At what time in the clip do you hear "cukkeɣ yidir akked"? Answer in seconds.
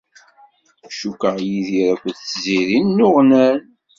0.99-2.15